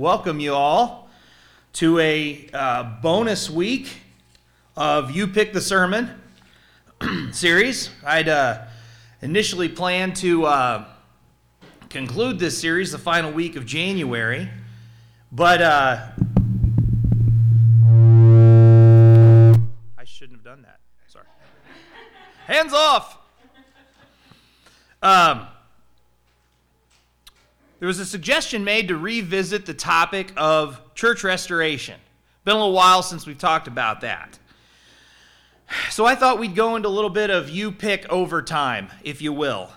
[0.00, 1.10] welcome you all
[1.74, 3.98] to a uh, bonus week
[4.74, 6.08] of You Pick the Sermon
[7.32, 7.90] series.
[8.02, 8.62] I'd uh,
[9.20, 10.84] initially planned to uh,
[11.90, 14.48] conclude this series the final week of January,
[15.30, 16.06] but uh,
[19.98, 20.80] I shouldn't have done that.
[21.08, 21.26] Sorry.
[22.46, 23.18] Hands off!
[25.02, 25.46] Um,
[27.80, 31.98] there was a suggestion made to revisit the topic of church restoration.
[32.44, 34.38] Been a little while since we've talked about that.
[35.88, 39.22] So I thought we'd go into a little bit of you pick over time, if
[39.22, 39.70] you will.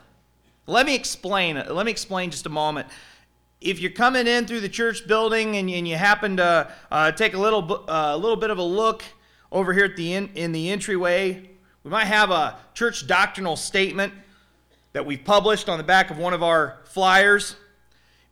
[0.67, 1.55] Let me explain.
[1.55, 2.89] Let me explain just a moment.
[3.61, 7.33] If you're coming in through the church building and, and you happen to uh, take
[7.33, 9.03] a little, uh, little bit of a look
[9.49, 11.49] over here at the in, in the entryway,
[11.85, 14.13] we might have a church doctrinal statement
[14.91, 17.55] that we've published on the back of one of our flyers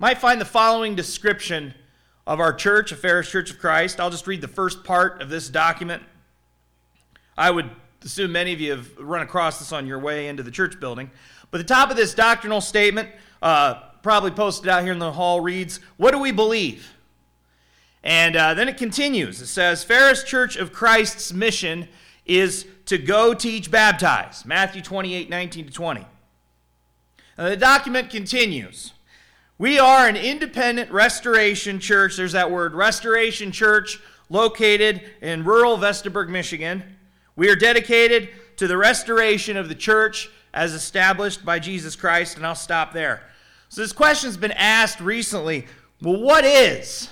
[0.01, 1.75] might find the following description
[2.25, 3.99] of our church, a Ferris Church of Christ.
[3.99, 6.01] I'll just read the first part of this document.
[7.37, 7.69] I would
[8.03, 11.11] assume many of you have run across this on your way into the church building.
[11.51, 13.09] But the top of this doctrinal statement,
[13.43, 16.95] uh, probably posted out here in the hall, reads, What do we believe?
[18.03, 19.39] And uh, then it continues.
[19.39, 21.87] It says, Ferris Church of Christ's mission
[22.25, 24.47] is to go teach, baptize.
[24.47, 26.05] Matthew 28 19 to 20.
[27.37, 28.93] And the document continues.
[29.61, 32.17] We are an independent restoration church.
[32.17, 36.81] There's that word, restoration church, located in rural Vestaburg, Michigan.
[37.35, 42.47] We are dedicated to the restoration of the church as established by Jesus Christ, and
[42.47, 43.21] I'll stop there.
[43.69, 45.67] So, this question's been asked recently
[46.01, 47.09] well, what is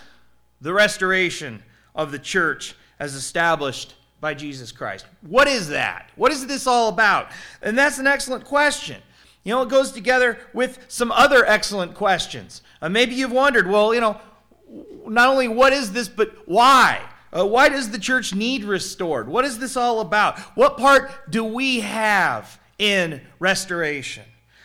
[0.60, 1.62] the restoration
[1.94, 5.06] of the church as established by Jesus Christ?
[5.22, 6.10] What is that?
[6.16, 7.30] What is this all about?
[7.62, 9.04] And that's an excellent question.
[9.44, 12.62] You know, it goes together with some other excellent questions.
[12.82, 14.20] Uh, maybe you've wondered, well, you know,
[15.08, 17.02] not only what is this, but why?
[17.32, 19.28] Uh, why does the church need restored?
[19.28, 20.40] What is this all about?
[20.56, 24.24] What part do we have in restoration?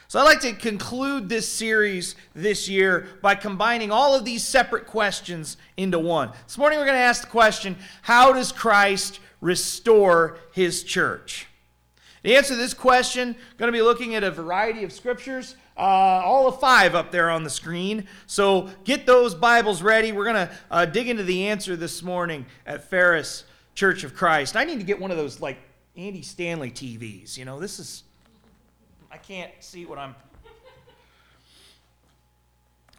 [0.08, 4.86] So I'd like to conclude this series this year by combining all of these separate
[4.86, 6.30] questions into one.
[6.46, 11.48] This morning we're going to ask the question how does Christ restore his church?
[12.24, 16.48] To answer this question, going to be looking at a variety of scriptures, uh, all
[16.48, 18.06] of five up there on the screen.
[18.26, 20.10] So get those Bibles ready.
[20.10, 24.56] We're going to uh, dig into the answer this morning at Ferris Church of Christ.
[24.56, 25.58] I need to get one of those like
[25.96, 27.36] Andy Stanley TVs.
[27.36, 28.04] You know, this is,
[29.12, 30.14] I can't see what I'm.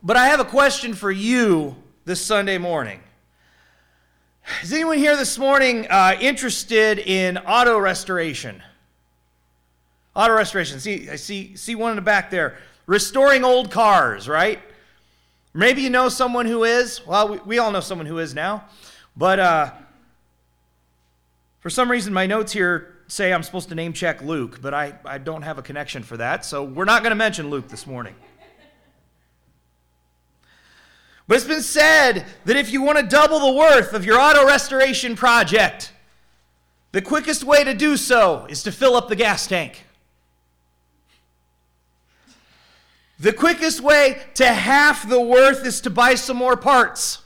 [0.03, 2.99] But I have a question for you this Sunday morning.
[4.61, 8.61] Is anyone here this morning uh, interested in auto restoration?
[10.15, 10.79] Auto restoration.
[10.79, 12.57] See, I see, see one in the back there.
[12.85, 14.59] Restoring old cars, right?
[15.53, 17.05] Maybe you know someone who is.
[17.05, 18.65] Well, we, we all know someone who is now.
[19.17, 19.71] But uh,
[21.59, 24.95] for some reason, my notes here say I'm supposed to name check Luke, but I,
[25.03, 26.45] I don't have a connection for that.
[26.45, 28.15] So we're not going to mention Luke this morning.
[31.27, 34.45] But it's been said that if you want to double the worth of your auto
[34.45, 35.91] restoration project,
[36.91, 39.84] the quickest way to do so is to fill up the gas tank.
[43.19, 47.19] The quickest way to half the worth is to buy some more parts.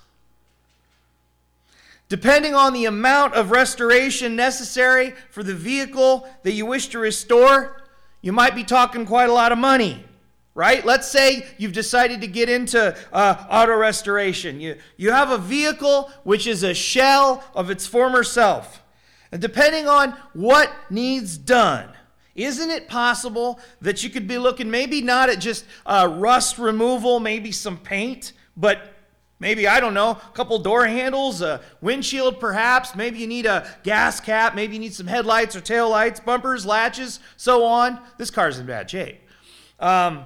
[2.10, 7.84] Depending on the amount of restoration necessary for the vehicle that you wish to restore,
[8.22, 10.04] you might be talking quite a lot of money,
[10.56, 10.84] right?
[10.84, 14.60] Let's say you've decided to get into uh, auto restoration.
[14.60, 18.84] You, you have a vehicle which is a shell of its former self.
[19.32, 21.90] And depending on what needs done,
[22.44, 27.20] isn't it possible that you could be looking maybe not at just uh, rust removal,
[27.20, 28.94] maybe some paint, but
[29.40, 33.68] maybe, I don't know, a couple door handles, a windshield perhaps, maybe you need a
[33.84, 38.00] gas cap, maybe you need some headlights or tail lights, bumpers, latches, so on.
[38.18, 39.20] This car's in bad shape.
[39.80, 40.26] Um,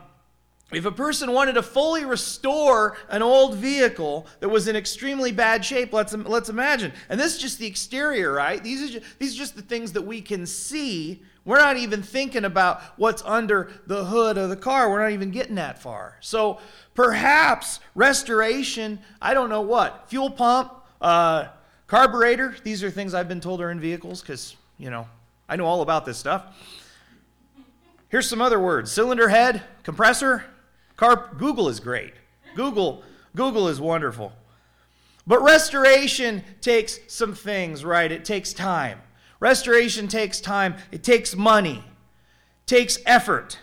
[0.71, 5.63] if a person wanted to fully restore an old vehicle that was in extremely bad
[5.63, 6.91] shape, let's, let's imagine.
[7.09, 8.63] And this is just the exterior, right?
[8.63, 12.01] These are just, these are just the things that we can see we're not even
[12.01, 14.89] thinking about what's under the hood of the car.
[14.89, 16.17] We're not even getting that far.
[16.21, 16.59] So
[16.93, 21.47] perhaps restoration, I don't know what, fuel pump, uh,
[21.87, 25.07] carburetor, these are things I've been told are in vehicles because, you know,
[25.49, 26.45] I know all about this stuff.
[28.07, 30.45] Here's some other words cylinder head, compressor,
[30.95, 32.13] car, Google is great.
[32.55, 33.03] Google,
[33.35, 34.31] Google is wonderful.
[35.25, 38.11] But restoration takes some things, right?
[38.11, 39.01] It takes time.
[39.43, 43.59] Restoration takes time, it takes money, it takes effort.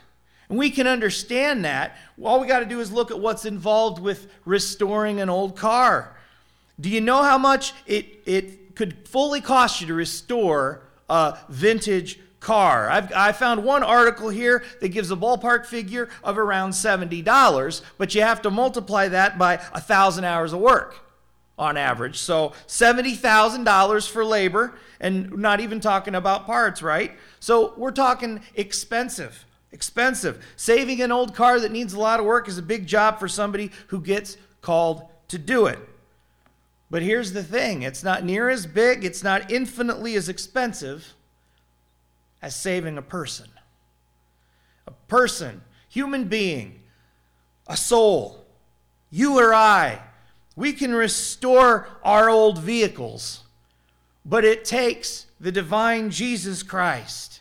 [0.51, 1.97] And we can understand that.
[2.23, 6.15] All we got to do is look at what's involved with restoring an old car.
[6.79, 12.21] Do you know how much it, it could fully cost you to restore a vintage
[12.41, 12.91] car.
[12.91, 18.15] I've, I found one article here that gives a ballpark figure of around $70, but
[18.15, 21.10] you have to multiply that by a 1,000 hours of work
[21.61, 22.17] on average.
[22.17, 27.13] So $70,000 for labor, and not even talking about parts, right?
[27.39, 29.45] So we're talking expensive.
[29.71, 30.45] Expensive.
[30.57, 33.29] Saving an old car that needs a lot of work is a big job for
[33.29, 35.79] somebody who gets called to do it.
[36.91, 41.15] But here's the thing it's not near as big, it's not infinitely as expensive
[42.43, 43.49] as saving a person.
[44.87, 46.81] A person, human being,
[47.69, 48.45] a soul.
[49.11, 50.01] You or I,
[50.61, 53.45] we can restore our old vehicles,
[54.27, 57.41] but it takes the divine Jesus Christ,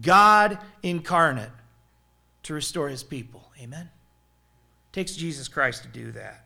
[0.00, 1.50] God incarnate,
[2.44, 3.50] to restore his people.
[3.60, 3.90] Amen?
[3.90, 6.44] It takes Jesus Christ to do that.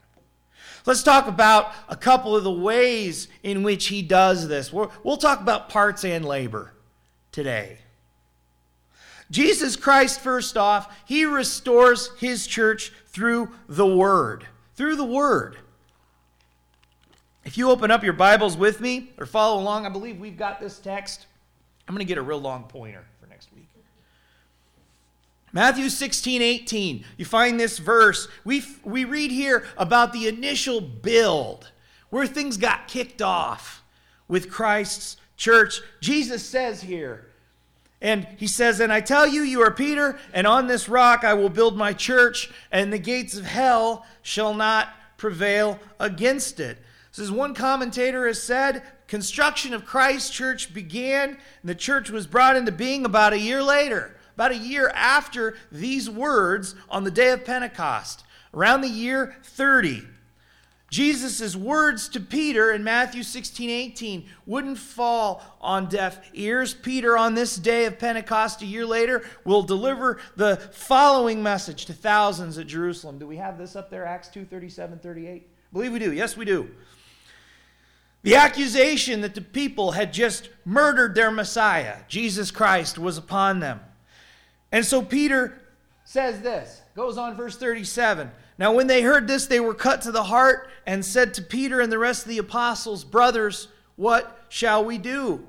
[0.86, 4.72] Let's talk about a couple of the ways in which he does this.
[4.72, 6.72] we will talk about parts and labor
[7.30, 7.76] today.
[9.30, 14.46] Jesus Christ, first off, he restores his church through the Word.
[14.76, 15.58] Through the Word.
[17.44, 20.60] If you open up your Bibles with me or follow along, I believe we've got
[20.60, 21.26] this text.
[21.86, 23.68] I'm going to get a real long pointer for next week.
[25.52, 27.04] Matthew 16, 18.
[27.18, 28.28] You find this verse.
[28.44, 31.70] We, we read here about the initial build,
[32.08, 33.84] where things got kicked off
[34.26, 35.82] with Christ's church.
[36.00, 37.26] Jesus says here,
[38.00, 41.34] and he says, And I tell you, you are Peter, and on this rock I
[41.34, 44.88] will build my church, and the gates of hell shall not
[45.18, 46.78] prevail against it.
[47.16, 52.56] As one commentator has said, construction of Christ church began, and the church was brought
[52.56, 57.30] into being about a year later, about a year after these words on the day
[57.30, 60.08] of Pentecost, around the year 30.
[60.90, 66.72] Jesus' words to Peter in Matthew 16, 18 wouldn't fall on deaf ears.
[66.74, 71.92] Peter, on this day of Pentecost, a year later, will deliver the following message to
[71.92, 73.18] thousands at Jerusalem.
[73.18, 74.04] Do we have this up there?
[74.04, 75.42] Acts 2, 37, 38?
[75.42, 76.12] I believe we do.
[76.12, 76.70] Yes, we do.
[78.24, 83.80] The accusation that the people had just murdered their Messiah, Jesus Christ, was upon them.
[84.72, 85.60] And so Peter
[86.04, 88.30] says this, goes on verse 37.
[88.56, 91.82] Now, when they heard this, they were cut to the heart and said to Peter
[91.82, 95.46] and the rest of the apostles, Brothers, what shall we do?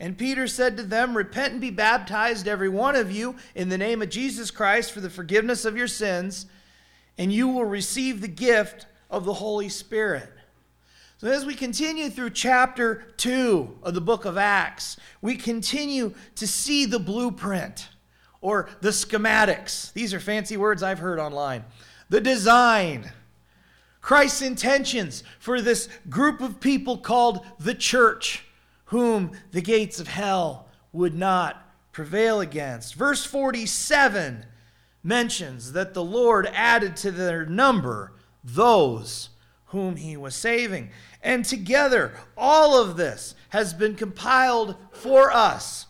[0.00, 3.78] And Peter said to them, Repent and be baptized, every one of you, in the
[3.78, 6.46] name of Jesus Christ for the forgiveness of your sins,
[7.18, 10.28] and you will receive the gift of the Holy Spirit.
[11.20, 16.46] So, as we continue through chapter 2 of the book of Acts, we continue to
[16.46, 17.90] see the blueprint
[18.40, 19.92] or the schematics.
[19.92, 21.66] These are fancy words I've heard online
[22.08, 23.12] the design,
[24.00, 28.46] Christ's intentions for this group of people called the church,
[28.86, 32.94] whom the gates of hell would not prevail against.
[32.94, 34.46] Verse 47
[35.02, 39.28] mentions that the Lord added to their number those
[39.70, 40.90] whom he was saving.
[41.22, 45.86] And together, all of this has been compiled for us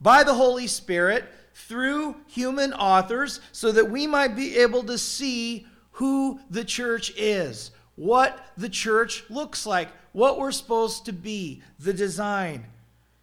[0.00, 1.24] by the Holy Spirit
[1.54, 7.70] through human authors so that we might be able to see who the church is,
[7.96, 12.64] what the church looks like, what we're supposed to be, the design.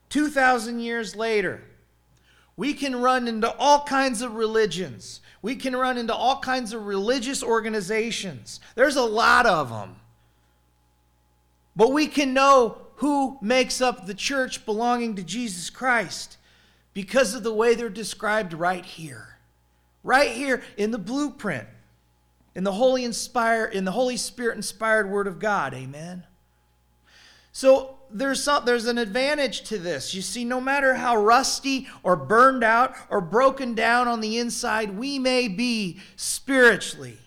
[0.09, 1.63] 2,000 years later,
[2.57, 5.21] we can run into all kinds of religions.
[5.41, 8.59] We can run into all kinds of religious organizations.
[8.75, 9.95] There's a lot of them.
[11.75, 16.37] But we can know who makes up the church belonging to Jesus Christ
[16.93, 19.37] because of the way they're described right here.
[20.03, 21.67] Right here in the blueprint,
[22.53, 25.73] in the Holy inspire, in the Holy Spirit inspired Word of God.
[25.73, 26.23] Amen.
[27.51, 30.13] So there's some, there's an advantage to this.
[30.13, 34.97] You see, no matter how rusty or burned out or broken down on the inside
[34.97, 37.17] we may be spiritually,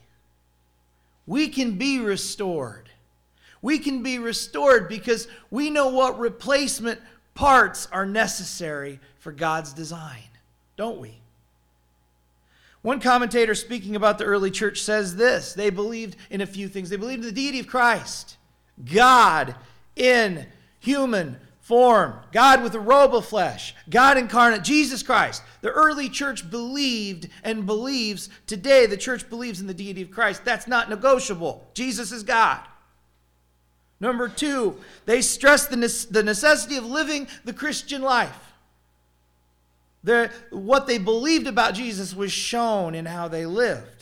[1.27, 2.88] we can be restored.
[3.63, 7.01] We can be restored because we know what replacement
[7.35, 10.29] parts are necessary for God's design,
[10.77, 11.21] don't we?
[12.83, 16.91] One commentator speaking about the early church says this they believed in a few things.
[16.91, 18.37] They believed in the deity of Christ,
[18.85, 19.57] God
[19.97, 20.47] in
[20.79, 25.43] human form, God with a robe of flesh, God incarnate, Jesus Christ.
[25.61, 30.45] The early church believed and believes today, the church believes in the deity of Christ.
[30.45, 31.69] That's not negotiable.
[31.75, 32.61] Jesus is God.
[34.01, 34.77] Number two,
[35.07, 35.77] they stress the
[36.11, 38.49] the necessity of living the Christian life.
[40.05, 43.99] Their, what they believed about Jesus was shown in how they lived.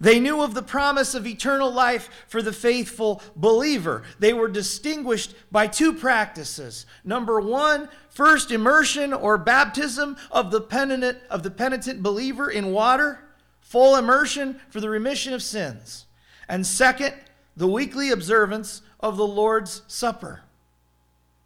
[0.00, 4.02] They knew of the promise of eternal life for the faithful believer.
[4.18, 6.84] They were distinguished by two practices.
[7.02, 13.20] Number one, first immersion or baptism of the penitent, of the penitent believer in water,
[13.60, 16.04] full immersion for the remission of sins.
[16.46, 17.14] And second,
[17.56, 20.42] the weekly observance of the Lord's Supper.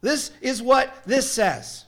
[0.01, 1.85] This is what this says.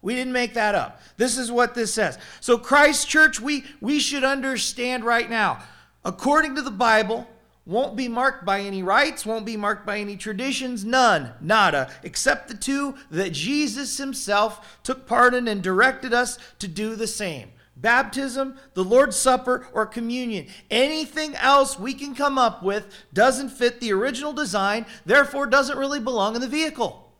[0.00, 1.00] We didn't make that up.
[1.16, 2.18] This is what this says.
[2.40, 5.62] So, Christ Church, we, we should understand right now,
[6.04, 7.26] according to the Bible,
[7.66, 12.48] won't be marked by any rites, won't be marked by any traditions, none, nada, except
[12.48, 17.50] the two that Jesus himself took part in and directed us to do the same
[17.80, 20.46] baptism, the Lord's Supper, or communion.
[20.70, 26.00] Anything else we can come up with doesn't fit the original design, therefore, doesn't really
[26.00, 27.12] belong in the vehicle.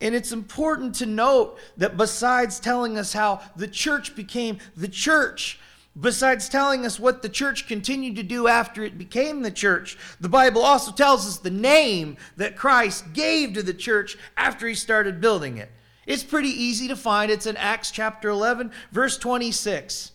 [0.00, 5.58] And it's important to note that besides telling us how the church became the church,
[6.00, 10.28] besides telling us what the church continued to do after it became the church, the
[10.28, 15.20] Bible also tells us the name that Christ gave to the church after he started
[15.20, 15.70] building it.
[16.08, 17.30] It's pretty easy to find.
[17.30, 20.10] It's in Acts chapter 11, verse 26.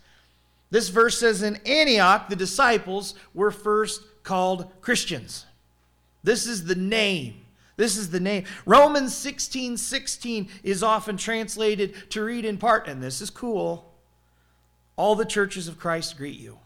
[0.69, 5.45] This verse says, In Antioch, the disciples were first called Christians.
[6.21, 7.43] This is the name
[7.75, 8.45] this is the name.
[8.65, 13.91] Romans 16 16 is often translated to read in part, and this is cool.
[14.95, 16.59] All the churches of Christ greet you.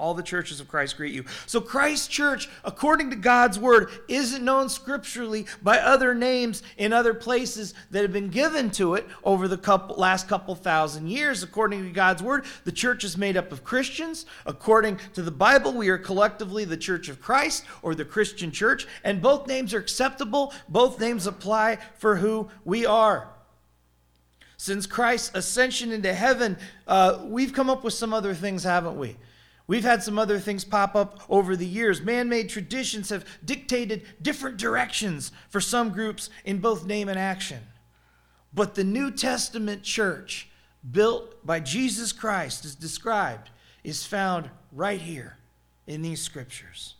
[0.00, 1.26] All the churches of Christ greet you.
[1.44, 7.12] So, Christ Church, according to God's word, isn't known scripturally by other names in other
[7.12, 11.42] places that have been given to it over the couple, last couple thousand years.
[11.42, 14.24] According to God's word, the church is made up of Christians.
[14.46, 18.86] According to the Bible, we are collectively the Church of Christ or the Christian church,
[19.04, 20.54] and both names are acceptable.
[20.66, 23.28] Both names apply for who we are.
[24.56, 29.16] Since Christ's ascension into heaven, uh, we've come up with some other things, haven't we?
[29.70, 32.02] We've had some other things pop up over the years.
[32.02, 37.60] Man made traditions have dictated different directions for some groups in both name and action.
[38.52, 40.48] But the New Testament church,
[40.90, 43.50] built by Jesus Christ, as described,
[43.84, 45.36] is found right here
[45.86, 46.96] in these scriptures.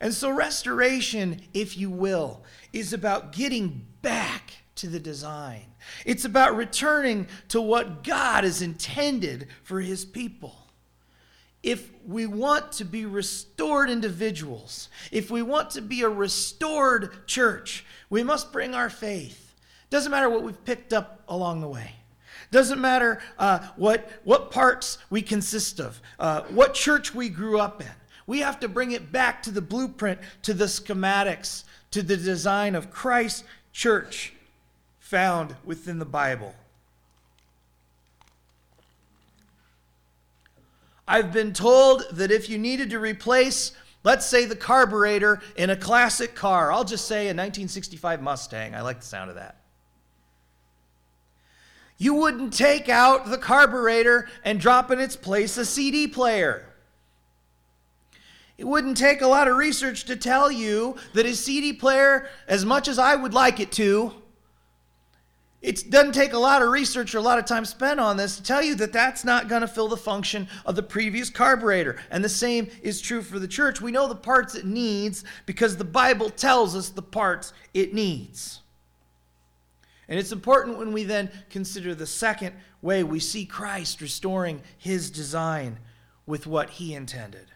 [0.00, 2.42] And so, restoration, if you will,
[2.72, 5.66] is about getting back to the design.
[6.04, 10.64] It's about returning to what God has intended for his people
[11.68, 17.84] if we want to be restored individuals, if we want to be a restored church,
[18.08, 19.54] we must bring our faith.
[19.90, 21.92] Doesn't matter what we've picked up along the way.
[22.50, 27.82] Doesn't matter uh, what, what parts we consist of, uh, what church we grew up
[27.82, 27.92] in.
[28.26, 32.76] We have to bring it back to the blueprint, to the schematics, to the design
[32.76, 33.44] of Christ's
[33.74, 34.32] church
[35.00, 36.54] found within the Bible.
[41.08, 43.72] I've been told that if you needed to replace,
[44.04, 48.74] let's say, the carburetor in a classic car, I'll just say a 1965 Mustang.
[48.74, 49.56] I like the sound of that.
[51.96, 56.66] You wouldn't take out the carburetor and drop in its place a CD player.
[58.58, 62.64] It wouldn't take a lot of research to tell you that a CD player, as
[62.66, 64.12] much as I would like it to,
[65.60, 68.36] it doesn't take a lot of research or a lot of time spent on this
[68.36, 71.96] to tell you that that's not going to fill the function of the previous carburetor.
[72.10, 73.80] And the same is true for the church.
[73.80, 78.60] We know the parts it needs because the Bible tells us the parts it needs.
[80.08, 85.10] And it's important when we then consider the second way we see Christ restoring his
[85.10, 85.78] design
[86.24, 87.46] with what he intended.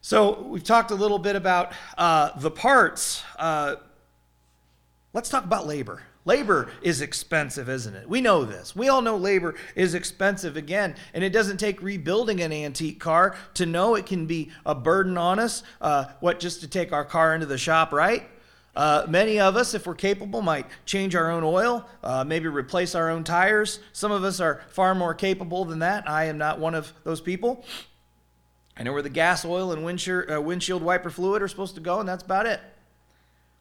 [0.00, 3.22] So, we've talked a little bit about uh, the parts.
[3.38, 3.76] Uh,
[5.12, 6.02] let's talk about labor.
[6.24, 8.06] Labor is expensive, isn't it?
[8.06, 8.76] We know this.
[8.76, 13.34] We all know labor is expensive again, and it doesn't take rebuilding an antique car
[13.54, 15.62] to know it can be a burden on us.
[15.80, 18.28] Uh, what, just to take our car into the shop, right?
[18.76, 22.94] Uh, many of us, if we're capable, might change our own oil, uh, maybe replace
[22.94, 23.80] our own tires.
[23.94, 26.08] Some of us are far more capable than that.
[26.08, 27.64] I am not one of those people.
[28.76, 31.80] I know where the gas oil and windshield, uh, windshield wiper fluid are supposed to
[31.80, 32.60] go, and that's about it.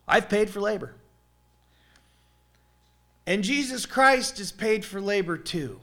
[0.06, 0.94] I've paid for labor.
[3.28, 5.80] And Jesus Christ is paid for labor too.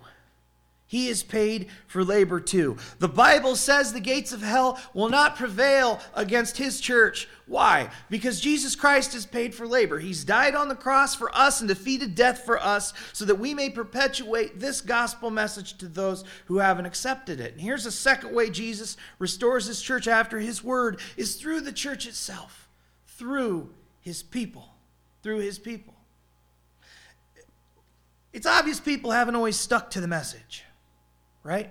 [0.87, 2.77] He is paid for labor too.
[2.99, 7.29] The Bible says the gates of hell will not prevail against his church.
[7.47, 7.91] Why?
[8.11, 9.99] Because Jesus Christ is paid for labor.
[9.99, 13.55] He's died on the cross for us and defeated death for us so that we
[13.55, 17.53] may perpetuate this gospel message to those who haven't accepted it.
[17.53, 21.73] And here's a second way Jesus restores his church after his word is through the
[21.73, 22.69] church itself,
[23.07, 23.71] through
[24.01, 24.75] his people
[25.25, 25.95] through his people.
[28.35, 30.64] It's obvious people haven't always stuck to the message,
[31.45, 31.71] right?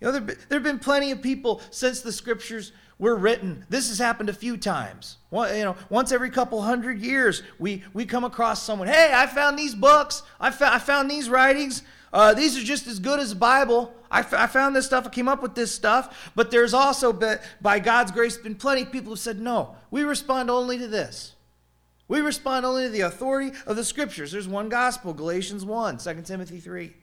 [0.00, 3.66] You know, there, have been plenty of people since the scriptures were written.
[3.68, 5.16] This has happened a few times.
[5.30, 8.86] One, you know, once every couple hundred years, we, we come across someone.
[8.86, 10.22] Hey, I found these books.
[10.38, 11.82] I, fa- I found these writings.
[12.12, 13.92] Uh, these are just as good as the Bible.
[14.10, 15.06] I found this stuff.
[15.06, 16.30] I came up with this stuff.
[16.36, 20.04] But there's also, been, by God's grace, been plenty of people who said, no, we
[20.04, 21.34] respond only to this.
[22.08, 24.32] We respond only to the authority of the scriptures.
[24.32, 26.94] There's one gospel, Galatians 1, 2 Timothy 3.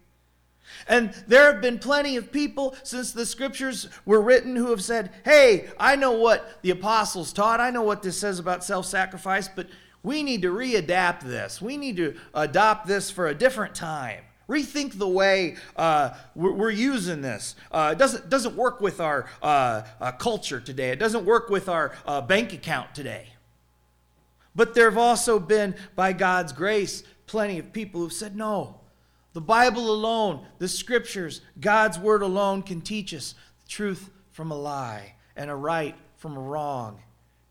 [0.88, 5.12] And there have been plenty of people since the scriptures were written who have said,
[5.24, 7.60] Hey, I know what the apostles taught.
[7.60, 9.68] I know what this says about self sacrifice, but
[10.02, 11.62] we need to readapt this.
[11.62, 14.22] We need to adopt this for a different time.
[14.50, 17.56] Rethink the way uh, we're, using this.
[17.72, 21.68] Uh, it doesn't, doesn't work with our uh, uh culture today, it doesn't work with
[21.68, 23.35] our uh, bank account today.
[24.56, 28.80] But there have also been, by God's grace, plenty of people who've said, No,
[29.34, 33.36] the Bible alone, the scriptures, God's word alone can teach us
[33.68, 37.02] truth from a lie and a right from a wrong.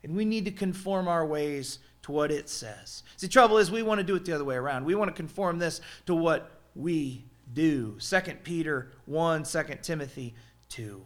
[0.03, 3.03] And we need to conform our ways to what it says.
[3.17, 4.85] See, trouble is we want to do it the other way around.
[4.85, 7.97] We want to conform this to what we do.
[7.99, 10.35] 2 Peter 1, 2 Timothy
[10.69, 11.05] 2.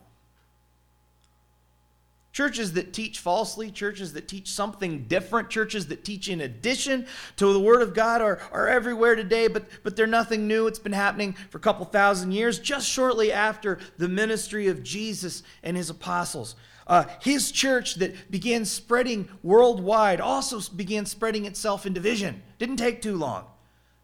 [2.40, 7.06] Churches that teach falsely, churches that teach something different, churches that teach in addition
[7.36, 10.66] to the Word of God are, are everywhere today, but, but they're nothing new.
[10.66, 15.44] It's been happening for a couple thousand years, just shortly after the ministry of Jesus
[15.64, 16.56] and his apostles.
[16.88, 22.42] Uh, his church that began spreading worldwide also began spreading itself in division.
[22.58, 23.48] Didn't take too long.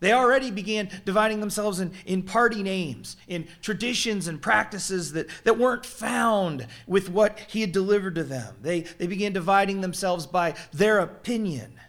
[0.05, 5.57] They already began dividing themselves in, in party names, in traditions and practices that, that
[5.57, 8.53] weren't found with what he had delivered to them.
[8.61, 11.79] They, they began dividing themselves by their opinion.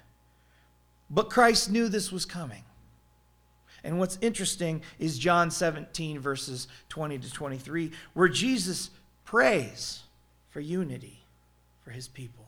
[1.11, 2.63] But Christ knew this was coming.
[3.85, 8.89] And what's interesting is John 17, verses 20 to 23, where Jesus
[9.27, 10.05] prays
[10.49, 11.23] for unity
[11.85, 12.47] for his people.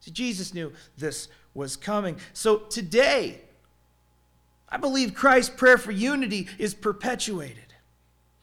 [0.00, 2.18] See, Jesus knew this was coming.
[2.34, 3.40] So today,
[4.70, 7.74] I believe Christ's prayer for unity is perpetuated.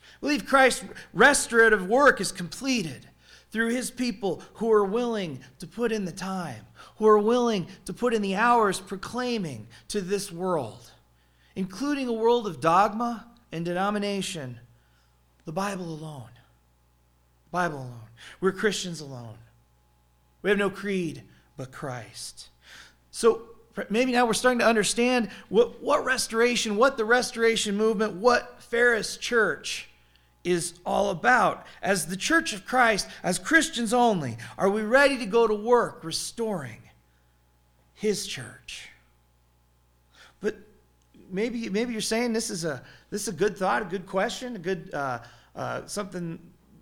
[0.02, 3.08] I believe Christ's restorative work is completed
[3.52, 6.66] through his people who are willing to put in the time,
[6.98, 10.92] who are willing to put in the hours proclaiming to this world,
[11.56, 14.60] including a world of dogma and denomination,
[15.46, 16.30] the Bible alone.
[17.52, 18.10] Bible alone.
[18.42, 19.38] We're Christians alone.
[20.42, 21.24] We have no creed
[21.56, 22.50] but Christ.
[23.12, 23.44] So
[23.90, 29.18] maybe now we're starting to understand what, what restoration, what the restoration movement, what Ferris
[29.18, 29.90] Church
[30.44, 31.66] is all about.
[31.82, 36.04] As the Church of Christ, as Christians only, are we ready to go to work
[36.04, 36.82] restoring
[37.94, 38.90] His church?
[40.40, 40.56] But
[41.32, 44.56] maybe, maybe you're saying this is a this is a good thought, a good question,
[44.56, 45.20] a good uh,
[45.56, 46.40] uh, something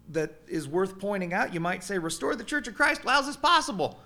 [0.10, 1.54] that is worth pointing out.
[1.54, 3.02] You might say, restore the Church of Christ.
[3.06, 4.00] How is this possible?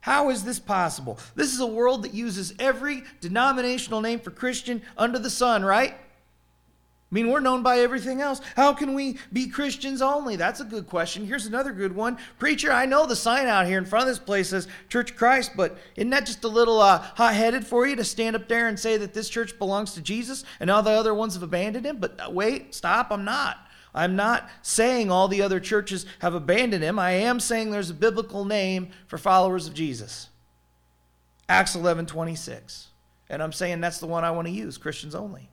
[0.00, 1.18] How is this possible?
[1.34, 5.94] This is a world that uses every denominational name for Christian under the sun, right?
[7.10, 8.42] I mean, we're known by everything else.
[8.54, 10.36] How can we be Christians only?
[10.36, 11.26] That's a good question.
[11.26, 12.18] Here's another good one.
[12.38, 15.16] Preacher, I know the sign out here in front of this place says Church of
[15.16, 18.46] Christ, but isn't that just a little uh, hot headed for you to stand up
[18.46, 21.42] there and say that this church belongs to Jesus and all the other ones have
[21.42, 21.96] abandoned him?
[21.96, 23.56] But uh, wait, stop, I'm not.
[23.98, 27.00] I'm not saying all the other churches have abandoned him.
[27.00, 30.28] I am saying there's a biblical name for followers of Jesus.
[31.48, 32.88] Acts 11 26.
[33.28, 35.50] And I'm saying that's the one I want to use, Christians only.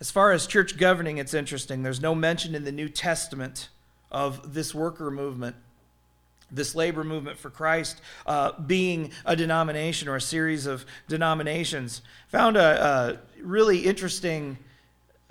[0.00, 1.82] As far as church governing, it's interesting.
[1.82, 3.68] There's no mention in the New Testament
[4.10, 5.56] of this worker movement
[6.50, 12.02] this labor movement for Christ uh, being a denomination or a series of denominations.
[12.28, 14.58] Found a, a really interesting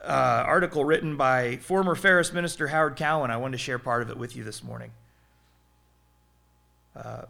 [0.03, 3.31] uh, article written by former Ferris minister Howard Cowan.
[3.31, 4.91] I wanted to share part of it with you this morning.
[6.95, 7.23] Uh,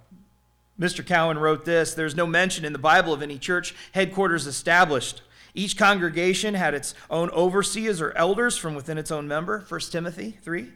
[0.80, 1.06] Mr.
[1.06, 5.22] Cowan wrote this There's no mention in the Bible of any church headquarters established.
[5.54, 10.38] Each congregation had its own overseers or elders from within its own member, 1 Timothy
[10.44, 10.74] 3.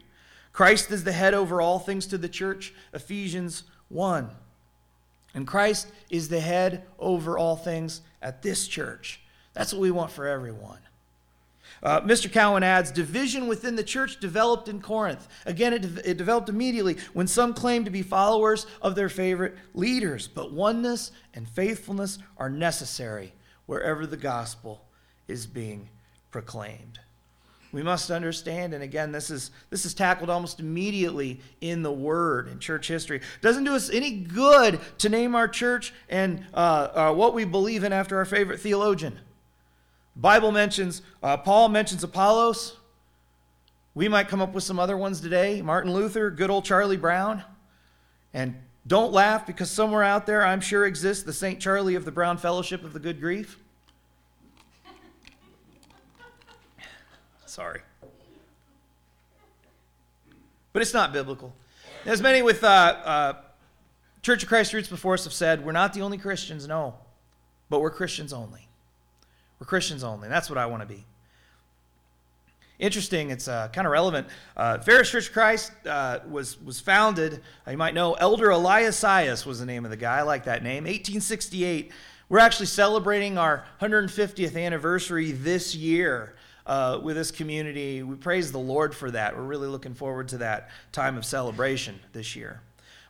[0.51, 4.29] Christ is the head over all things to the church, Ephesians 1.
[5.33, 9.21] And Christ is the head over all things at this church.
[9.53, 10.79] That's what we want for everyone.
[11.81, 12.31] Uh, Mr.
[12.31, 15.27] Cowan adds division within the church developed in Corinth.
[15.45, 19.55] Again, it, de- it developed immediately when some claimed to be followers of their favorite
[19.73, 20.27] leaders.
[20.27, 23.33] But oneness and faithfulness are necessary
[23.65, 24.83] wherever the gospel
[25.27, 25.89] is being
[26.31, 26.99] proclaimed.
[27.71, 32.47] We must understand and again this is this is tackled almost immediately in the word
[32.47, 33.17] in church history.
[33.17, 36.57] It doesn't do us any good to name our church and uh,
[36.93, 39.19] uh, what we believe in after our favorite theologian.
[40.15, 42.77] Bible mentions uh, paul mentions apollos.
[43.95, 45.61] We might come up with some other ones today.
[45.61, 47.43] Martin luther good old charlie brown.
[48.33, 48.55] And
[48.87, 52.37] don't laugh because somewhere out there i'm sure exists the st charlie of the brown
[52.37, 53.59] fellowship of the good grief
[57.49, 57.81] Sorry.
[60.71, 61.51] But it's not biblical.
[62.05, 63.33] As many with uh, uh,
[64.21, 66.93] Church of Christ roots before us have said, we're not the only Christians, no,
[67.67, 68.67] but we're Christians only.
[69.59, 70.27] We're Christians only.
[70.27, 71.05] And That's what I want to be.
[72.77, 74.27] Interesting, it's uh, kind of relevant.
[74.55, 79.45] Uh, Ferris Church of Christ uh, was, was founded, uh, you might know, Elder Eliasias
[79.47, 80.19] was the name of the guy.
[80.19, 80.83] I like that name.
[80.83, 81.91] 1868.
[82.29, 86.35] We're actually celebrating our 150th anniversary this year
[86.65, 88.03] uh, with this community.
[88.03, 89.35] We praise the Lord for that.
[89.35, 92.61] We're really looking forward to that time of celebration this year.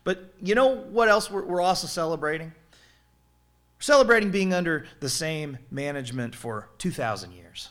[0.04, 2.48] But you know what else we're, we're also celebrating?
[2.48, 7.70] We're celebrating being under the same management for 2,000 years.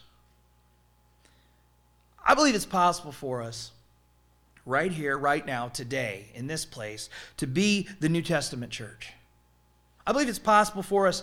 [2.24, 3.72] I believe it's possible for us
[4.66, 9.12] right here, right now, today, in this place, to be the New Testament church.
[10.06, 11.22] I believe it's possible for us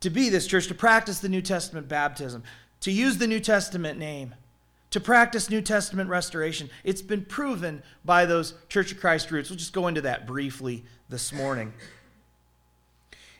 [0.00, 2.42] to be this church, to practice the New Testament baptism,
[2.82, 4.34] to use the New Testament name,
[4.90, 6.68] to practice New Testament restoration.
[6.84, 9.48] It's been proven by those Church of Christ roots.
[9.48, 11.72] We'll just go into that briefly this morning.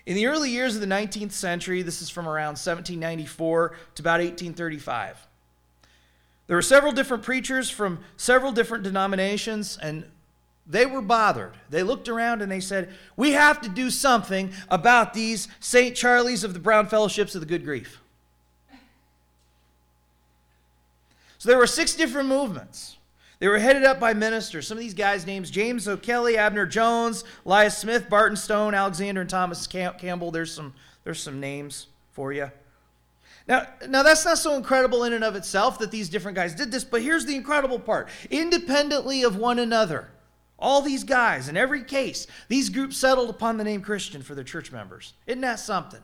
[0.07, 4.20] In the early years of the 19th century, this is from around 1794 to about
[4.20, 5.26] 1835,
[6.46, 10.05] there were several different preachers from several different denominations, and
[10.66, 11.55] they were bothered.
[11.70, 15.96] They looked around and they said, We have to do something about these St.
[15.96, 18.01] Charlie's of the Brown Fellowships of the Good Grief.
[21.42, 22.98] So there were six different movements.
[23.40, 24.68] They were headed up by ministers.
[24.68, 29.28] Some of these guys' names James O'Kelly, Abner Jones, Elias Smith, Barton Stone, Alexander and
[29.28, 30.31] Thomas Campbell.
[30.31, 32.52] There's some, there's some names for you.
[33.48, 36.70] Now, now, that's not so incredible in and of itself that these different guys did
[36.70, 40.12] this, but here's the incredible part independently of one another,
[40.61, 44.44] all these guys, in every case, these groups settled upon the name Christian for their
[44.44, 45.14] church members.
[45.26, 46.02] Isn't that something?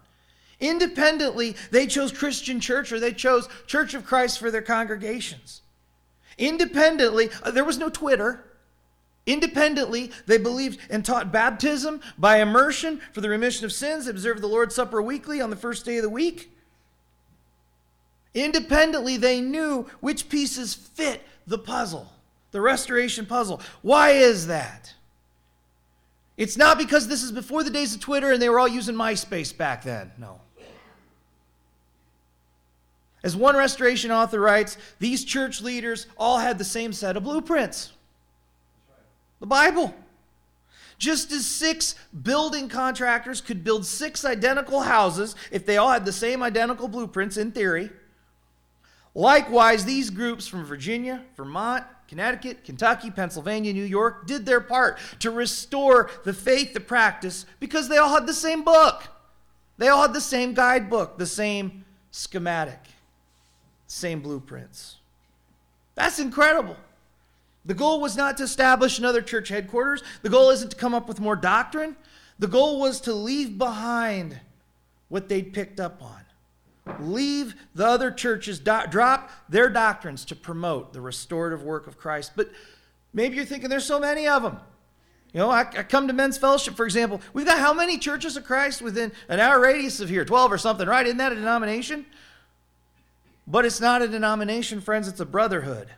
[0.61, 5.63] Independently, they chose Christian church or they chose Church of Christ for their congregations.
[6.37, 8.45] Independently, uh, there was no Twitter.
[9.27, 14.07] Independently, they believed and taught baptism by immersion for the remission of sins.
[14.07, 16.51] They observed the Lord's Supper weekly on the first day of the week.
[18.35, 22.11] Independently, they knew which pieces fit the puzzle,
[22.53, 23.61] the restoration puzzle.
[23.83, 24.95] Why is that?
[26.37, 28.95] It's not because this is before the days of Twitter and they were all using
[28.95, 30.13] MySpace back then.
[30.19, 30.41] No.
[33.23, 37.93] As one restoration author writes, these church leaders all had the same set of blueprints
[39.41, 39.95] the Bible.
[40.99, 46.13] Just as six building contractors could build six identical houses if they all had the
[46.13, 47.91] same identical blueprints in theory,
[49.15, 55.31] likewise, these groups from Virginia, Vermont, Connecticut, Kentucky, Pennsylvania, New York did their part to
[55.31, 59.05] restore the faith, the practice, because they all had the same book.
[59.77, 62.81] They all had the same guidebook, the same schematic
[63.89, 64.99] same blueprints.
[65.97, 66.77] That's incredible.
[67.65, 70.03] The goal was not to establish another church headquarters.
[70.23, 71.97] The goal isn't to come up with more doctrine.
[72.39, 74.39] The goal was to leave behind
[75.09, 76.21] what they'd picked up on.
[77.01, 82.33] Leave the other churches, do- drop their doctrines to promote the restorative work of Christ.
[82.37, 82.51] But
[83.13, 84.59] maybe you're thinking there's so many of them.
[85.33, 87.21] You know, I, I, come to men's fellowship, for example.
[87.35, 90.25] We've got how many churches of Christ within an hour radius of here?
[90.25, 91.05] 12 or something, right?
[91.05, 92.07] Isn't that a denomination?
[93.51, 95.89] But it's not a denomination, friends, it's a brotherhood.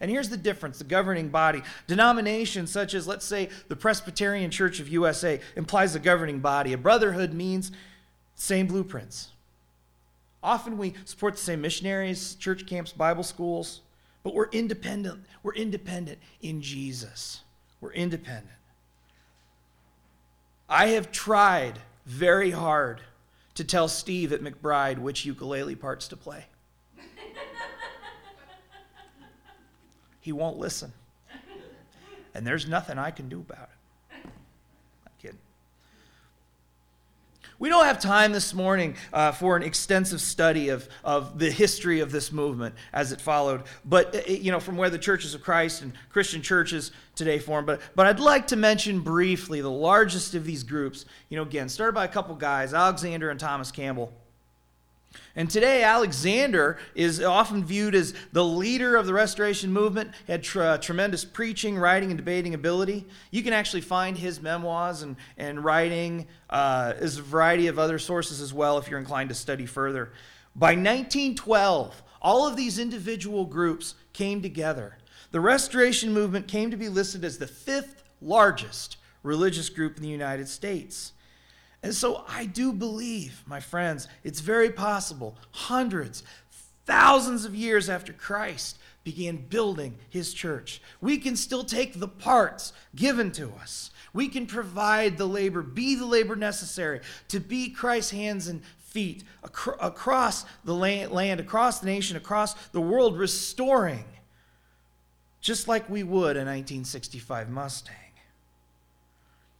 [0.00, 1.62] And here's the difference the governing body.
[1.86, 6.72] Denominations such as, let's say, the Presbyterian Church of USA implies a governing body.
[6.72, 7.70] A brotherhood means
[8.34, 9.28] same blueprints.
[10.42, 13.80] Often we support the same missionaries, church camps, Bible schools,
[14.22, 15.24] but we're independent.
[15.42, 17.40] We're independent in Jesus.
[17.80, 18.48] We're independent.
[20.68, 23.02] I have tried very hard
[23.54, 26.46] to tell Steve at McBride which ukulele parts to play.
[30.26, 30.92] He won't listen.
[32.34, 34.26] And there's nothing I can do about it.
[34.26, 35.38] I'm kidding.
[37.60, 42.00] We don't have time this morning uh, for an extensive study of, of the history
[42.00, 45.42] of this movement as it followed, but, uh, you know, from where the churches of
[45.42, 47.64] Christ and Christian churches today form.
[47.64, 51.68] But, but I'd like to mention briefly the largest of these groups, you know, again,
[51.68, 54.12] started by a couple guys, Alexander and Thomas Campbell.
[55.34, 60.12] And today, Alexander is often viewed as the leader of the Restoration movement.
[60.26, 63.06] Had tra- tremendous preaching, writing, and debating ability.
[63.30, 67.98] You can actually find his memoirs and, and writing uh, as a variety of other
[67.98, 70.12] sources as well if you're inclined to study further.
[70.54, 74.96] By 1912, all of these individual groups came together.
[75.32, 80.08] The Restoration movement came to be listed as the fifth largest religious group in the
[80.08, 81.12] United States.
[81.86, 86.24] And so I do believe, my friends, it's very possible hundreds,
[86.84, 92.72] thousands of years after Christ began building his church, we can still take the parts
[92.96, 93.92] given to us.
[94.12, 99.22] We can provide the labor, be the labor necessary to be Christ's hands and feet
[99.44, 104.06] across the land, across the nation, across the world, restoring,
[105.40, 108.05] just like we would a 1965 Mustang.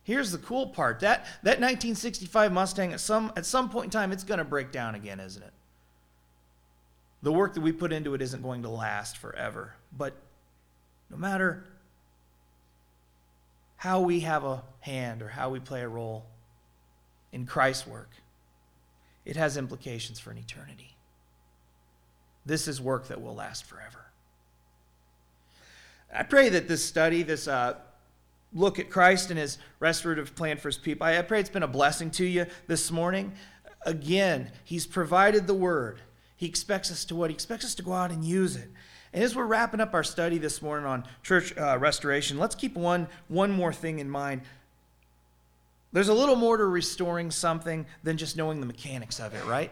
[0.07, 1.01] Here's the cool part.
[1.01, 4.71] That, that 1965 Mustang, at some, at some point in time, it's going to break
[4.71, 5.53] down again, isn't it?
[7.23, 9.75] The work that we put into it isn't going to last forever.
[9.91, 10.15] But
[11.11, 11.65] no matter
[13.79, 16.25] how we have a hand or how we play a role
[17.33, 18.11] in Christ's work,
[19.25, 20.95] it has implications for an eternity.
[22.45, 24.07] This is work that will last forever.
[26.15, 27.75] I pray that this study, this uh,
[28.53, 31.07] look at Christ and his restorative plan for his people.
[31.07, 33.33] I pray it's been a blessing to you this morning.
[33.85, 36.01] Again, he's provided the word.
[36.37, 37.31] He expects us to what?
[37.31, 38.69] He expects us to go out and use it.
[39.13, 42.75] And as we're wrapping up our study this morning on church uh, restoration, let's keep
[42.75, 44.43] one, one more thing in mind.
[45.93, 49.71] There's a little more to restoring something than just knowing the mechanics of it, right?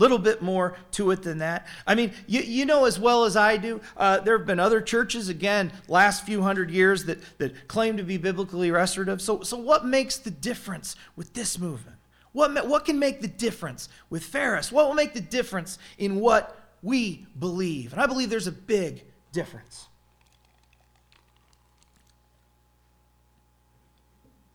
[0.00, 1.66] Little bit more to it than that.
[1.86, 4.80] I mean, you, you know as well as I do, uh, there have been other
[4.80, 9.20] churches, again, last few hundred years that, that claim to be biblically restorative.
[9.20, 11.98] So, so what makes the difference with this movement?
[12.32, 14.72] What, what can make the difference with Ferris?
[14.72, 17.92] What will make the difference in what we believe?
[17.92, 19.86] And I believe there's a big difference.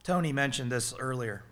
[0.04, 1.44] Tony mentioned this earlier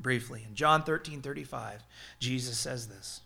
[0.00, 0.44] briefly.
[0.48, 1.82] In John 13 35,
[2.18, 3.20] Jesus says this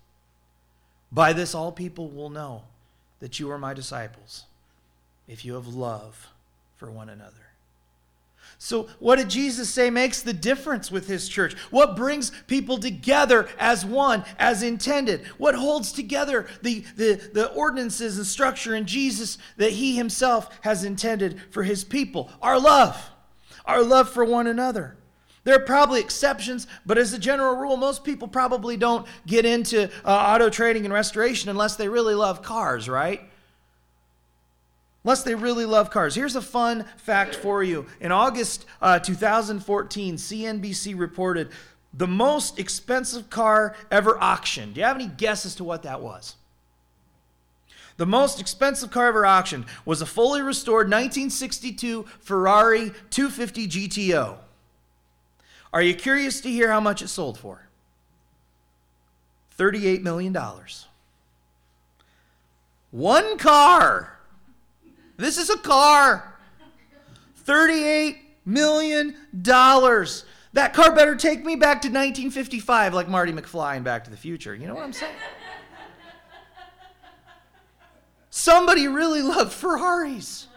[1.13, 2.65] By this all people will know
[3.21, 4.45] that you are my disciples,
[5.29, 6.29] if you have love
[6.77, 7.51] for one another.
[8.63, 11.55] So, what did Jesus say makes the difference with his church?
[11.71, 15.25] What brings people together as one, as intended?
[15.39, 20.85] What holds together the, the, the ordinances and structure in Jesus that he himself has
[20.85, 22.31] intended for his people?
[22.43, 23.11] Our love,
[23.65, 24.97] our love for one another.
[25.45, 29.91] There are probably exceptions, but as a general rule, most people probably don't get into
[30.05, 33.23] uh, auto trading and restoration unless they really love cars, right?
[35.05, 36.15] Unless they really love cars.
[36.15, 37.87] Here's a fun fact for you.
[38.01, 41.49] In August uh, 2014, CNBC reported
[41.95, 44.75] the most expensive car ever auctioned.
[44.75, 46.37] Do you have any guess as to what that was?
[47.97, 54.37] The most expensive car ever auctioned was a fully restored 1962 Ferrari 250 GTO.
[55.73, 57.69] Are you curious to hear how much it sold for?
[59.59, 60.37] $38 million.
[62.91, 64.19] One car.
[65.17, 66.39] This is a car.
[67.47, 69.15] $38 million.
[70.53, 74.17] That car better take me back to 1955 like Marty McFly in Back to the
[74.17, 74.55] Future.
[74.55, 75.15] You know what I'm saying?
[78.31, 80.49] Somebody really loved Ferraris.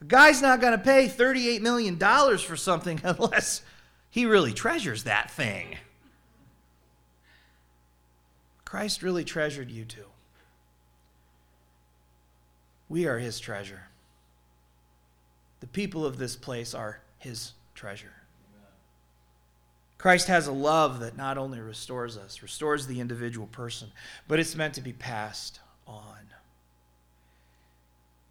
[0.00, 3.62] A guy's not going to pay $38 million for something unless
[4.10, 5.76] he really treasures that thing.
[8.64, 10.06] Christ really treasured you too.
[12.88, 13.82] We are his treasure.
[15.60, 18.12] The people of this place are his treasure.
[19.98, 23.92] Christ has a love that not only restores us, restores the individual person,
[24.26, 26.16] but it's meant to be passed on.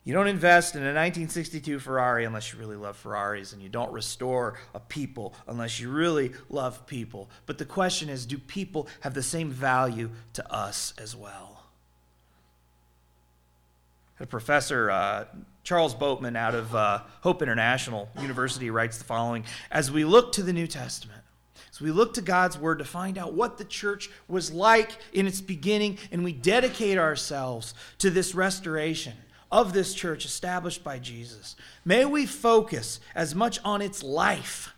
[0.10, 3.92] You don't invest in a 1962 Ferrari unless you really love Ferraris, and you don't
[3.92, 7.30] restore a people unless you really love people.
[7.46, 11.62] But the question is do people have the same value to us as well?
[14.20, 15.26] A professor, uh,
[15.64, 20.42] Charles Boatman, out of uh, Hope International University, writes the following As we look to
[20.42, 21.22] the New Testament,
[21.70, 25.28] as we look to God's Word to find out what the church was like in
[25.28, 29.14] its beginning, and we dedicate ourselves to this restoration
[29.52, 31.56] of this church established by Jesus.
[31.84, 34.74] May we focus as much on its life,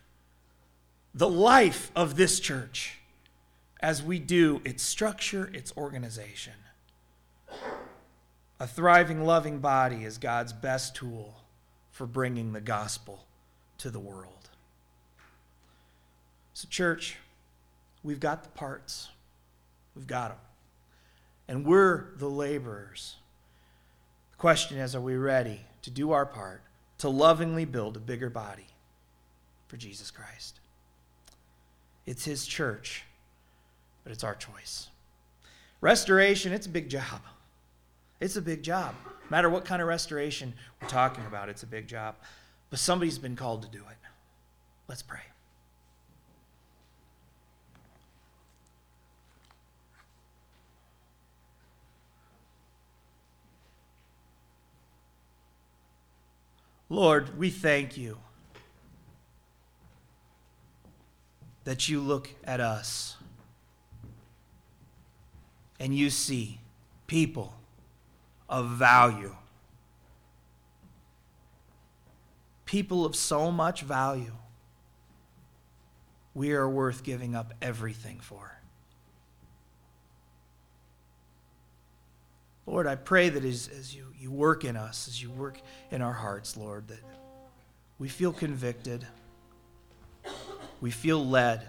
[1.13, 2.99] the life of this church,
[3.79, 6.53] as we do its structure, its organization.
[8.59, 11.35] A thriving, loving body is God's best tool
[11.91, 13.25] for bringing the gospel
[13.79, 14.49] to the world.
[16.53, 17.17] So, church,
[18.03, 19.09] We've got the parts,
[19.95, 20.37] we've got them.
[21.47, 23.15] And we're the laborers.
[24.41, 26.63] Question is are we ready to do our part
[26.97, 28.65] to lovingly build a bigger body
[29.67, 30.59] for Jesus Christ?
[32.07, 33.03] It's His church,
[34.03, 34.89] but it's our choice.
[35.79, 37.21] Restoration, it's a big job.
[38.19, 38.95] It's a big job.
[39.05, 42.15] No matter what kind of restoration we're talking about, it's a big job.
[42.71, 43.97] But somebody's been called to do it.
[44.87, 45.21] Let's pray.
[56.91, 58.17] Lord, we thank you
[61.63, 63.15] that you look at us
[65.79, 66.59] and you see
[67.07, 67.53] people
[68.49, 69.37] of value,
[72.65, 74.35] people of so much value,
[76.33, 78.60] we are worth giving up everything for.
[82.65, 86.01] Lord, I pray that as, as you, you work in us, as you work in
[86.01, 86.99] our hearts, Lord, that
[87.97, 89.05] we feel convicted,
[90.79, 91.67] we feel led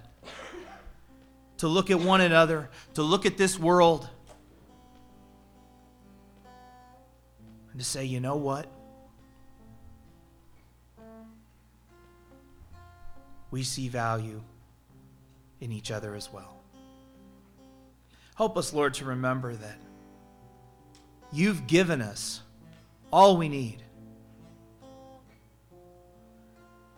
[1.59, 4.09] to look at one another, to look at this world,
[7.71, 8.67] and to say, you know what?
[13.51, 14.43] We see value
[15.61, 16.57] in each other as well.
[18.35, 19.79] Help us, Lord, to remember that
[21.33, 22.43] You've given us
[23.11, 23.83] all we need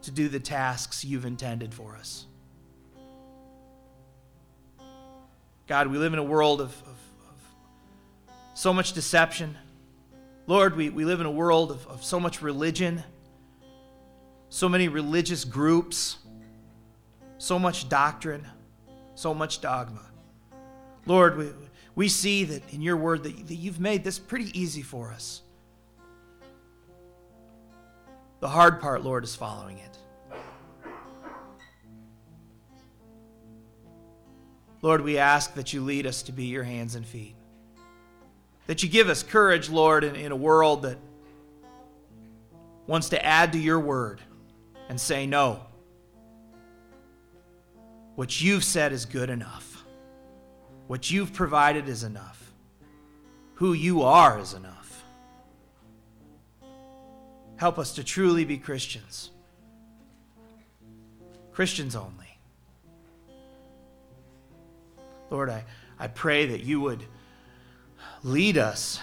[0.03, 2.27] to do the tasks you've intended for us.
[5.67, 7.43] God, we live in a world of, of, of
[8.55, 9.57] so much deception.
[10.47, 13.03] Lord, we, we live in a world of, of so much religion,
[14.51, 16.19] so many religious groups,
[17.39, 18.47] so much doctrine,
[19.15, 20.03] so much dogma.
[21.07, 21.49] Lord, we,
[21.95, 25.43] we see that in your word that, that you've made this pretty easy for us.
[28.41, 29.99] The hard part, Lord, is following it.
[34.83, 37.37] Lord, we ask that you lead us to be your hands and feet.
[38.67, 40.99] That you give us courage, Lord, in, in a world that
[42.87, 44.21] wants to add to your word
[44.91, 45.61] and say, no.
[48.15, 49.74] What you've said is good enough.
[50.87, 52.53] What you've provided is enough.
[53.55, 55.03] Who you are is enough.
[57.57, 59.31] Help us to truly be Christians.
[61.53, 62.39] Christians only.
[65.31, 65.65] Lord, I,
[65.99, 67.03] I pray that you would
[68.23, 69.01] lead us.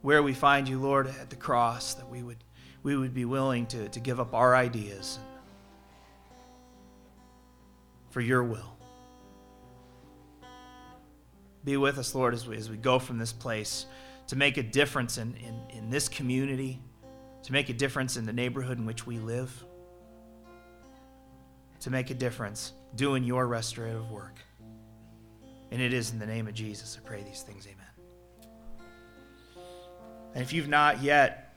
[0.00, 2.42] Where we find you, Lord, at the cross, that we would,
[2.82, 5.18] we would be willing to, to give up our ideas
[8.12, 8.76] for your will.
[11.64, 13.86] Be with us, Lord, as we, as we go from this place
[14.28, 16.78] to make a difference in, in, in this community,
[17.42, 19.64] to make a difference in the neighborhood in which we live,
[21.80, 24.36] to make a difference doing your restorative work.
[25.70, 27.66] And it is in the name of Jesus I pray these things.
[27.66, 27.78] Amen.
[30.34, 31.56] And if you've not yet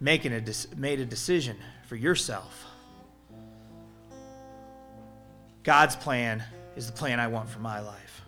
[0.00, 0.42] making a,
[0.76, 2.64] made a decision for yourself,
[5.64, 6.44] God's plan
[6.76, 8.20] is the plan I want for my life.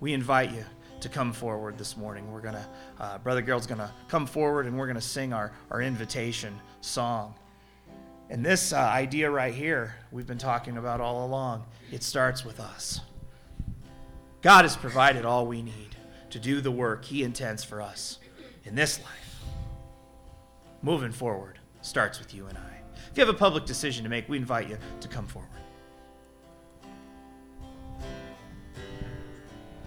[0.00, 0.64] We invite you
[1.00, 2.32] to come forward this morning.
[2.32, 2.66] We're going to,
[2.98, 6.58] uh, Brother Gerald's going to come forward and we're going to sing our, our invitation
[6.80, 7.34] song.
[8.30, 12.58] And this uh, idea right here, we've been talking about all along, it starts with
[12.58, 13.00] us.
[14.40, 15.94] God has provided all we need
[16.30, 18.18] to do the work He intends for us
[18.64, 19.44] in this life.
[20.80, 22.80] Moving forward starts with you and I.
[23.10, 25.51] If you have a public decision to make, we invite you to come forward.